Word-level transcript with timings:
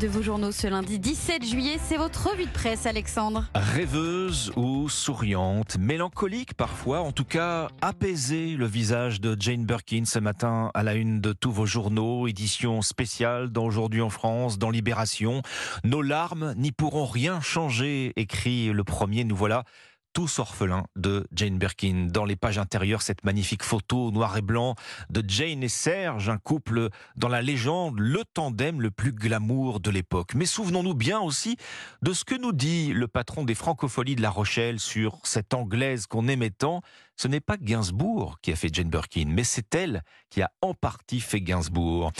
de 0.00 0.08
vos 0.08 0.22
journaux 0.22 0.50
ce 0.50 0.66
lundi 0.66 0.98
17 0.98 1.44
juillet. 1.44 1.76
C'est 1.78 1.98
votre 1.98 2.30
revue 2.30 2.46
de 2.46 2.50
presse, 2.50 2.86
Alexandre. 2.86 3.44
Rêveuse 3.54 4.50
ou 4.56 4.88
souriante, 4.88 5.76
mélancolique 5.78 6.54
parfois, 6.54 7.00
en 7.00 7.12
tout 7.12 7.26
cas 7.26 7.68
apaisée, 7.82 8.56
le 8.56 8.64
visage 8.64 9.20
de 9.20 9.36
Jane 9.38 9.66
Birkin 9.66 10.04
ce 10.06 10.18
matin 10.18 10.70
à 10.72 10.82
la 10.82 10.94
une 10.94 11.20
de 11.20 11.34
tous 11.34 11.52
vos 11.52 11.66
journaux, 11.66 12.26
édition 12.26 12.80
spéciale 12.80 13.50
dans 13.50 13.66
Aujourd'hui 13.66 14.00
en 14.00 14.08
France, 14.08 14.58
dans 14.58 14.70
Libération. 14.70 15.42
Nos 15.84 16.00
larmes 16.00 16.54
n'y 16.56 16.72
pourront 16.72 17.06
rien 17.06 17.42
changer, 17.42 18.14
écrit 18.16 18.72
le 18.72 18.84
premier. 18.84 19.24
Nous 19.24 19.36
voilà 19.36 19.64
tous 20.12 20.38
orphelins 20.38 20.86
de 20.96 21.26
Jane 21.32 21.58
Birkin. 21.58 22.08
Dans 22.10 22.24
les 22.24 22.36
pages 22.36 22.58
intérieures, 22.58 23.02
cette 23.02 23.24
magnifique 23.24 23.62
photo 23.62 24.10
noir 24.10 24.36
et 24.36 24.42
blanc 24.42 24.74
de 25.10 25.22
Jane 25.26 25.62
et 25.62 25.68
Serge, 25.68 26.28
un 26.28 26.38
couple 26.38 26.88
dans 27.16 27.28
la 27.28 27.42
légende, 27.42 27.98
le 27.98 28.22
tandem 28.34 28.80
le 28.80 28.90
plus 28.90 29.12
glamour 29.12 29.80
de 29.80 29.90
l'époque. 29.90 30.34
Mais 30.34 30.46
souvenons-nous 30.46 30.94
bien 30.94 31.20
aussi 31.20 31.56
de 32.02 32.12
ce 32.12 32.24
que 32.24 32.34
nous 32.34 32.52
dit 32.52 32.92
le 32.92 33.08
patron 33.08 33.44
des 33.44 33.54
francopholies 33.54 34.16
de 34.16 34.22
La 34.22 34.30
Rochelle 34.30 34.80
sur 34.80 35.18
cette 35.24 35.54
anglaise 35.54 36.06
qu'on 36.06 36.28
aimait 36.28 36.50
tant. 36.50 36.82
Ce 37.16 37.28
n'est 37.28 37.40
pas 37.40 37.58
Gainsbourg 37.58 38.38
qui 38.40 38.50
a 38.50 38.56
fait 38.56 38.72
Jane 38.72 38.88
Birkin, 38.88 39.26
mais 39.28 39.44
c'est 39.44 39.74
elle 39.74 40.02
qui 40.30 40.40
a 40.40 40.50
en 40.62 40.72
partie 40.72 41.20
fait 41.20 41.42
Gainsbourg. 41.42 42.12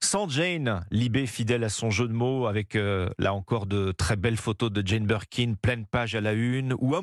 Sans 0.00 0.28
Jane, 0.28 0.84
Libé 0.90 1.26
fidèle 1.26 1.62
à 1.62 1.68
son 1.68 1.90
jeu 1.90 2.08
de 2.08 2.12
mots 2.12 2.46
avec 2.46 2.74
euh, 2.74 3.10
là 3.18 3.32
encore 3.32 3.66
de 3.66 3.92
très 3.92 4.16
belles 4.16 4.38
photos 4.38 4.72
de 4.72 4.84
Jane 4.84 5.06
Birkin, 5.06 5.54
pleine 5.60 5.86
page 5.86 6.16
à 6.16 6.20
la 6.20 6.32
une, 6.32 6.74
ou 6.78 6.96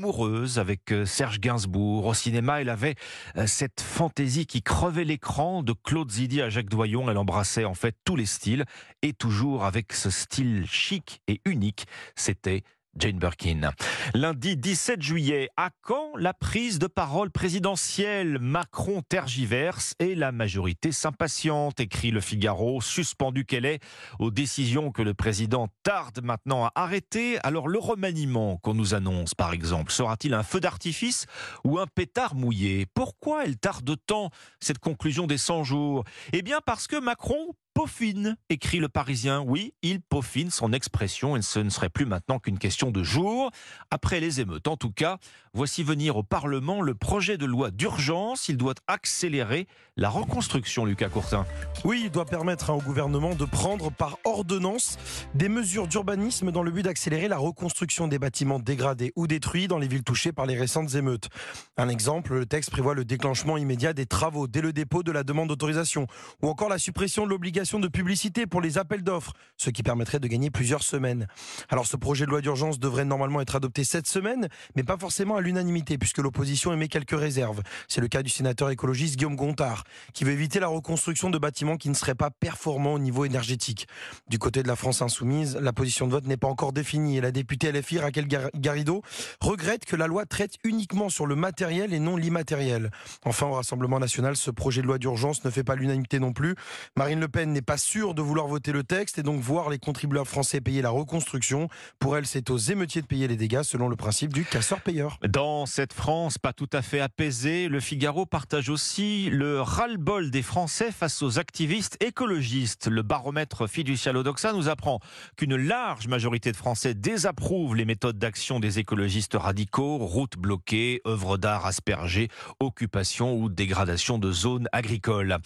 avec 0.58 0.91
euh, 0.91 1.05
Serge 1.05 1.40
Gainsbourg. 1.40 2.05
Au 2.05 2.13
cinéma, 2.13 2.62
elle 2.62 2.70
avait 2.70 2.95
euh, 3.38 3.48
cette 3.48 3.81
fantaisie 3.81 4.45
qui 4.45 4.62
crevait 4.62 5.04
l'écran 5.04 5.63
de 5.63 5.73
Claude 5.73 6.12
Zidi 6.12 6.41
à 6.41 6.49
Jacques 6.49 6.70
Doyon. 6.70 7.09
Elle 7.09 7.18
embrassait 7.18 7.66
en 7.66 7.73
fait 7.73 7.95
tous 8.05 8.16
les 8.16 8.26
styles 8.26 8.66
et 9.02 9.13
toujours 9.13 9.66
avec 9.66 9.94
ce 9.94 10.09
style 10.09 10.66
chic 10.68 11.21
et 11.27 11.41
unique. 11.45 11.85
C'était 12.16 12.63
Jane 12.99 13.19
Birkin. 13.19 13.71
Lundi 14.13 14.57
17 14.57 15.01
juillet, 15.01 15.49
à 15.57 15.70
quand 15.81 16.15
la 16.17 16.34
prise 16.34 16.79
de 16.79 16.87
parole 16.87 17.31
présidentielle? 17.31 18.39
Macron 18.39 19.01
tergiverse 19.07 19.93
et 19.99 20.15
la 20.15 20.31
majorité 20.31 20.91
s'impatiente, 20.91 21.79
écrit 21.79 22.12
le 22.12 22.21
Figaro, 22.21 22.81
suspendu 22.81 23.45
qu'elle 23.45 23.65
est 23.65 23.79
aux 24.20 24.31
décisions 24.31 24.91
que 24.91 25.01
le 25.01 25.13
président 25.13 25.67
tarde 25.84 26.21
maintenant 26.23 26.65
à 26.65 26.71
arrêter. 26.76 27.37
Alors 27.43 27.67
le 27.67 27.79
remaniement 27.79 28.57
qu'on 28.57 28.73
nous 28.73 28.93
annonce, 28.93 29.34
par 29.34 29.54
exemple, 29.54 29.91
sera-t-il 29.91 30.34
un 30.34 30.43
feu 30.43 30.59
d'artifice 30.59 31.26
ou 31.63 31.79
un 31.79 31.87
pétard 31.87 32.35
mouillé? 32.35 32.85
Pourquoi 32.93 33.45
elle 33.45 33.57
tarde 33.57 33.95
tant, 34.05 34.29
cette 34.59 34.79
conclusion 34.79 35.27
des 35.27 35.37
100 35.37 35.63
jours? 35.63 36.04
Eh 36.34 36.41
bien 36.41 36.59
parce 36.65 36.87
que 36.87 36.99
Macron 36.99 37.54
peaufine, 37.77 38.37
écrit 38.49 38.79
le 38.79 38.89
Parisien. 38.89 39.43
Oui, 39.45 39.71
il 39.83 40.01
peaufine 40.01 40.49
son 40.49 40.73
expression 40.73 41.37
et 41.37 41.43
ce 41.43 41.59
ne 41.59 41.70
serait 41.70 41.89
plus 41.89 42.07
maintenant 42.07 42.39
qu'une 42.39 42.57
question 42.57 42.89
de 42.89 43.03
jour. 43.03 43.51
Après 43.91 44.20
les 44.20 44.41
émeutes, 44.41 44.67
en 44.67 44.77
tout 44.77 44.89
cas, 44.89 45.20
voici 45.53 45.83
venir 45.83 46.17
au 46.17 46.23
Parlement 46.23 46.81
le 46.81 46.95
projet 46.95 47.37
de 47.37 47.45
loi 47.45 47.70
d'urgence. 47.70 48.49
Il 48.49 48.57
doit 48.57 48.73
accélérer 48.87 49.67
la 49.95 50.09
reconstruction, 50.09 50.85
Lucas 50.85 51.09
Courtin. 51.09 51.45
Oui, 51.85 52.01
il 52.05 52.09
doit 52.09 52.25
permettre 52.25 52.71
hein, 52.71 52.73
au 52.73 52.81
gouvernement 52.81 53.35
de 53.35 53.45
prendre 53.45 53.91
par 53.91 54.17
ordonnance 54.23 54.98
des 55.35 55.48
mesures 55.48 55.87
d'urbanisme 55.87 56.51
dans 56.51 56.63
le 56.63 56.71
but 56.71 56.81
d'accélérer 56.81 57.27
la 57.27 57.37
reconstruction 57.37 58.07
des 58.07 58.17
bâtiments 58.17 58.57
dégradés 58.57 59.13
ou 59.15 59.27
détruits 59.27 59.67
dans 59.67 59.77
les 59.77 59.87
villes 59.87 60.03
touchées 60.03 60.31
par 60.31 60.48
les 60.48 60.57
récentes 60.57 60.95
émeutes. 60.95 61.29
Un 61.77 61.89
exemple, 61.89 62.33
le 62.33 62.48
texte 62.48 62.71
prévoit 62.71 62.95
le 62.95 63.05
déclenchement 63.05 63.55
immédiat 63.55 63.93
des 63.93 64.07
travaux 64.07 64.47
dès 64.47 64.61
le 64.61 64.73
dépôt 64.73 65.03
de 65.03 65.11
la 65.11 65.23
demande 65.23 65.50
d'autorisation 65.50 66.07
ou 66.41 66.50
encore 66.50 66.69
la 66.69 66.79
suppression 66.79 67.25
de 67.25 67.29
l'obligation 67.29 67.66
de 67.68 67.90
publicité 67.90 68.47
pour 68.47 68.62
les 68.62 68.78
appels 68.78 69.03
d'offres, 69.03 69.34
ce 69.57 69.69
qui 69.69 69.84
permettrait 69.84 70.19
de 70.19 70.28
gagner 70.28 70.50
plusieurs 70.50 70.84
semaines. 70.84 71.28
Alors 71.68 71.85
ce 71.85 71.97
projet 71.97 72.25
de 72.25 72.31
loi 72.31 72.40
d'urgence 72.40 72.79
devrait 72.79 73.03
normalement 73.03 73.41
être 73.41 73.57
adopté 73.57 73.84
cette 73.84 74.07
semaine, 74.07 74.47
mais 74.78 74.84
pas 74.84 74.97
forcément 74.97 75.35
à 75.35 75.41
l'unanimité, 75.41 75.97
puisque 75.97 76.19
l'opposition 76.19 76.72
émet 76.72 76.88
quelques 76.88 77.19
réserves. 77.19 77.62
C'est 77.90 78.00
le 78.00 78.07
cas 78.07 78.23
du 78.23 78.29
sénateur 78.29 78.69
écologiste 78.69 79.17
Guillaume 79.17 79.35
Gontard, 79.35 79.83
qui 80.13 80.23
veut 80.23 80.31
éviter 80.31 80.61
la 80.61 80.67
reconstruction 80.67 81.29
de 81.29 81.38
bâtiments 81.38 81.75
qui 81.75 81.89
ne 81.89 81.94
seraient 81.94 82.16
pas 82.16 82.31
performants 82.31 82.94
au 82.94 83.00
niveau 83.00 83.25
énergétique. 83.25 83.88
Du 84.29 84.39
côté 84.39 84.63
de 84.63 84.69
la 84.69 84.78
France 84.78 85.01
insoumise, 85.01 85.57
la 85.57 85.73
position 85.73 86.07
de 86.07 86.13
vote 86.13 86.25
n'est 86.25 86.38
pas 86.38 86.47
encore 86.47 86.72
définie 86.72 87.17
et 87.17 87.22
la 87.22 87.31
députée 87.31 87.73
LFI 87.73 87.99
Raquel 87.99 88.28
Garrido 88.55 89.01
regrette 89.41 89.84
que 89.84 89.97
la 89.97 90.07
loi 90.07 90.25
traite 90.25 90.53
uniquement 90.63 91.09
sur 91.09 91.25
le 91.25 91.35
matériel 91.35 91.94
et 91.94 91.99
non 91.99 92.16
l'immatériel. 92.16 92.91
Enfin, 93.25 93.47
au 93.47 93.53
Rassemblement 93.53 93.99
national, 93.99 94.38
ce 94.38 94.51
projet 94.51 94.81
de 94.81 94.88
loi 94.88 94.99
d'urgence 94.99 95.44
ne 95.44 95.49
fait 95.49 95.66
pas 95.66 95.75
l'unanimité 95.75 96.19
non 96.19 96.31
plus. 96.31 96.55
Marine 96.95 97.19
Le 97.19 97.28
Pen 97.28 97.56
n'est 97.57 97.62
pas 97.63 97.78
sûre 97.78 98.13
de 98.13 98.22
vouloir 98.22 98.45
voter 98.45 98.72
le 98.72 98.84
texte 98.84 99.18
et 99.18 99.23
donc 99.23 99.41
voir 99.41 99.72
les 99.72 99.79
contribuables 99.79 100.28
français 100.28 100.62
payer 100.62 100.84
la 100.84 100.91
reconstruction. 100.91 101.69
Pour 101.97 102.16
elle, 102.16 102.28
c'est 102.28 102.51
aux 102.51 102.57
émeutiers 102.57 103.01
de 103.01 103.07
payer 103.07 103.28
les 103.28 103.35
dégâts 103.35 103.63
selon 103.63 103.88
le 103.88 103.95
principe 103.95 104.31
du 104.31 104.45
casseur-payeur. 104.45 105.18
Dans 105.28 105.66
cette 105.66 105.91
France 105.91 106.38
pas 106.38 106.53
tout 106.53 106.69
à 106.72 106.84
fait 106.84 107.00
apaisée, 107.00 107.67
le 107.67 107.79
Figaro 107.79 108.28
partage 108.28 108.69
aussi 108.69 109.31
le 109.31 109.59
ras-le-bol 109.59 110.29
des 110.29 110.44
Français 110.44 110.91
face 110.91 111.23
aux 111.23 111.40
activistes 111.40 111.97
écologistes. 112.00 112.88
Le 112.88 113.01
baromètre 113.01 113.67
fiducial 113.67 114.17
Odoxa 114.17 114.53
nous 114.53 114.69
apprend 114.69 115.00
qu'une 115.35 115.56
large 115.56 116.07
majorité 116.07 116.51
de 116.51 116.57
Français 116.57 116.94
désapprouve 116.94 117.75
les 117.75 117.85
méthodes 117.85 118.19
d'action 118.19 118.59
des 118.59 118.78
écologistes 118.78 119.35
radicaux, 119.35 119.97
routes 119.97 120.38
bloquées, 120.38 121.01
œuvres 121.07 121.38
d'art 121.38 121.66
aspergées, 121.66 122.29
occupation 122.59 123.35
ou 123.35 123.50
dégradation 123.50 124.19
de 124.19 124.31
zones 124.31 124.67
agricoles. 124.72 125.38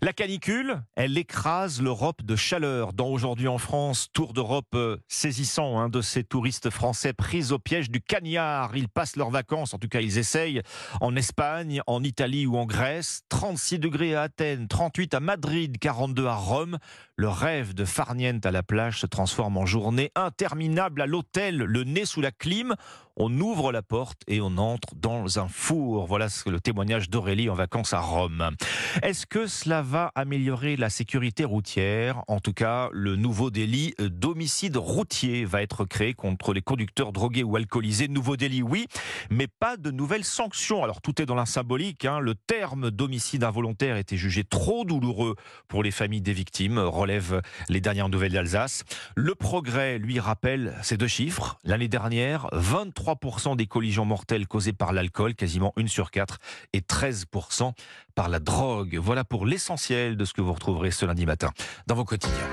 La 0.00 0.14
canicule, 0.14 0.80
elle 0.96 1.18
écrase 1.18 1.49
l'Europe 1.80 2.22
de 2.22 2.36
chaleur. 2.36 2.92
Dans 2.92 3.08
Aujourd'hui 3.08 3.48
en 3.48 3.58
France, 3.58 4.06
tour 4.12 4.32
d'Europe 4.32 4.68
euh, 4.74 4.98
saisissant 5.08 5.80
hein, 5.80 5.88
de 5.88 6.00
ces 6.00 6.22
touristes 6.22 6.70
français 6.70 7.12
pris 7.12 7.50
au 7.50 7.58
piège 7.58 7.90
du 7.90 8.00
cagnard. 8.00 8.76
Ils 8.76 8.88
passent 8.88 9.16
leurs 9.16 9.30
vacances, 9.30 9.74
en 9.74 9.78
tout 9.78 9.88
cas 9.88 10.00
ils 10.00 10.18
essayent, 10.18 10.62
en 11.00 11.16
Espagne, 11.16 11.82
en 11.88 12.04
Italie 12.04 12.46
ou 12.46 12.56
en 12.56 12.66
Grèce. 12.66 13.22
36 13.30 13.80
degrés 13.80 14.14
à 14.14 14.22
Athènes, 14.22 14.68
38 14.68 15.14
à 15.14 15.20
Madrid, 15.20 15.76
42 15.76 16.26
à 16.26 16.36
Rome. 16.36 16.78
Le 17.16 17.28
rêve 17.28 17.74
de 17.74 17.84
farniente 17.84 18.46
à 18.46 18.52
la 18.52 18.62
plage 18.62 19.00
se 19.00 19.06
transforme 19.06 19.56
en 19.56 19.66
journée 19.66 20.12
interminable 20.14 21.02
à 21.02 21.06
l'hôtel, 21.06 21.56
le 21.56 21.82
nez 21.82 22.04
sous 22.04 22.20
la 22.20 22.30
clim. 22.30 22.76
On 23.16 23.38
ouvre 23.40 23.72
la 23.72 23.82
porte 23.82 24.22
et 24.28 24.40
on 24.40 24.56
entre 24.56 24.94
dans 24.94 25.38
un 25.38 25.48
four. 25.48 26.06
Voilà 26.06 26.28
le 26.46 26.60
témoignage 26.60 27.10
d'Aurélie 27.10 27.50
en 27.50 27.54
vacances 27.54 27.92
à 27.92 28.00
Rome. 28.00 28.50
Est-ce 29.02 29.26
que 29.26 29.46
cela 29.46 29.82
va 29.82 30.12
améliorer 30.14 30.76
la 30.76 30.90
sécurité 30.90 31.44
routière? 31.44 32.22
En 32.28 32.40
tout 32.40 32.52
cas, 32.52 32.88
le 32.92 33.16
nouveau 33.16 33.50
délit 33.50 33.94
d'homicide 33.98 34.76
routier 34.76 35.44
va 35.44 35.62
être 35.62 35.84
créé 35.84 36.14
contre 36.14 36.52
les 36.52 36.62
conducteurs 36.62 37.12
drogués 37.12 37.42
ou 37.42 37.56
alcoolisés. 37.56 38.08
Nouveau 38.08 38.36
délit, 38.36 38.62
oui, 38.62 38.86
mais 39.30 39.48
pas 39.48 39.76
de 39.76 39.90
nouvelles 39.90 40.24
sanctions. 40.24 40.82
Alors 40.84 41.00
tout 41.00 41.20
est 41.20 41.26
dans 41.26 41.34
la 41.34 41.46
symbolique. 41.46 42.04
Hein. 42.04 42.20
Le 42.20 42.34
terme 42.34 42.90
d'homicide 42.90 43.44
involontaire 43.44 43.96
était 43.96 44.16
jugé 44.16 44.44
trop 44.44 44.84
douloureux 44.84 45.36
pour 45.68 45.82
les 45.82 45.90
familles 45.90 46.22
des 46.22 46.32
victimes, 46.32 46.78
relèvent 46.78 47.42
les 47.68 47.80
dernières 47.80 48.08
nouvelles 48.08 48.32
d'Alsace. 48.32 48.84
Le 49.14 49.34
progrès, 49.34 49.98
lui, 49.98 50.20
rappelle 50.20 50.74
ces 50.82 50.96
deux 50.96 51.06
chiffres. 51.06 51.58
L'année 51.64 51.88
dernière, 51.88 52.46
23% 53.00 53.56
des 53.56 53.66
collisions 53.66 54.04
mortelles 54.04 54.46
causées 54.46 54.72
par 54.72 54.92
l'alcool, 54.92 55.34
quasiment 55.34 55.72
une 55.76 55.88
sur 55.88 56.10
quatre, 56.10 56.38
et 56.72 56.80
13% 56.80 57.72
par 58.14 58.28
la 58.28 58.38
drogue. 58.38 58.96
Voilà 58.96 59.24
pour 59.24 59.46
l'essentiel 59.46 60.16
de 60.16 60.24
ce 60.24 60.32
que 60.32 60.40
vous 60.40 60.52
retrouverez 60.52 60.90
ce 60.90 61.06
lundi 61.06 61.26
matin 61.26 61.50
dans 61.86 61.94
vos 61.94 62.04
quotidiens. 62.04 62.50